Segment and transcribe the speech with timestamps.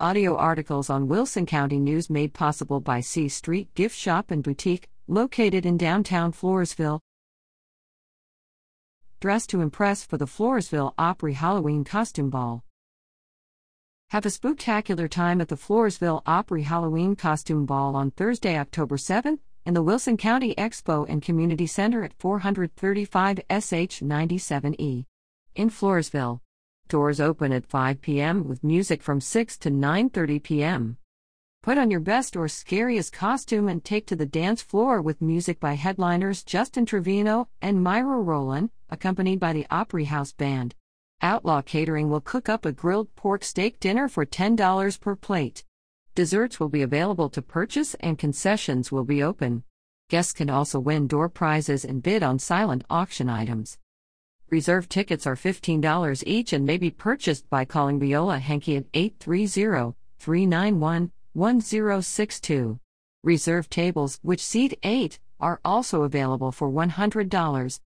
[0.00, 4.88] Audio articles on Wilson County News made possible by C Street Gift Shop and Boutique,
[5.06, 6.98] located in downtown Floresville.
[9.20, 12.64] Dress to impress for the Floresville Opry Halloween Costume Ball.
[14.10, 19.38] Have a spectacular time at the Floresville Opry Halloween Costume Ball on Thursday, October 7th,
[19.64, 25.04] in the Wilson County Expo and Community Center at 435 SH 97E.
[25.54, 26.40] In Floresville.
[26.88, 28.46] Doors open at 5 p.m.
[28.46, 30.98] with music from 6 to 9:30 p.m.
[31.62, 35.58] Put on your best or scariest costume and take to the dance floor with music
[35.58, 40.74] by headliners Justin Trevino and Myra Rowland, accompanied by the Opry House Band.
[41.22, 45.64] Outlaw Catering will cook up a grilled pork steak dinner for $10 per plate.
[46.14, 49.64] Desserts will be available to purchase and concessions will be open.
[50.10, 53.78] Guests can also win door prizes and bid on silent auction items.
[54.54, 59.96] Reserve tickets are $15 each and may be purchased by calling Viola Henke at 830
[60.20, 62.78] 391 1062.
[63.24, 67.80] Reserve tables, which seat 8, are also available for $100.